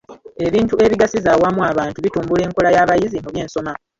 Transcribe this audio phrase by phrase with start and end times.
[0.47, 3.73] Ebintu ebigasiza awamu abantu bitumbula enkola y'abayizi mu by'ensoma.